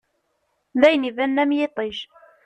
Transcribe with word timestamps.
D 0.79 0.81
ayen 0.87 1.07
ibanen 1.09 1.41
am 1.43 1.51
yiṭij. 1.57 1.97